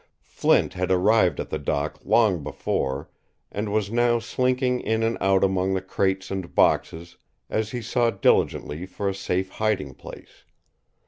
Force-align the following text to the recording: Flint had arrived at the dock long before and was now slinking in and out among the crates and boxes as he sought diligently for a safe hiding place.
Flint 0.23 0.73
had 0.73 0.89
arrived 0.89 1.39
at 1.39 1.51
the 1.51 1.59
dock 1.59 1.99
long 2.03 2.41
before 2.41 3.07
and 3.51 3.71
was 3.71 3.91
now 3.91 4.17
slinking 4.17 4.79
in 4.79 5.03
and 5.03 5.15
out 5.21 5.43
among 5.43 5.75
the 5.75 5.79
crates 5.83 6.31
and 6.31 6.55
boxes 6.55 7.17
as 7.51 7.69
he 7.69 7.83
sought 7.83 8.19
diligently 8.19 8.87
for 8.87 9.07
a 9.07 9.13
safe 9.13 9.49
hiding 9.51 9.93
place. 9.93 10.43